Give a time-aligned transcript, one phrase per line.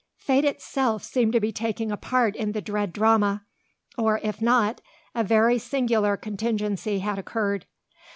[0.17, 3.45] Fate itself seemed to be taking a part in the dread drama;
[3.99, 4.81] or, if not,
[5.13, 7.67] a very singular contingency had occurred.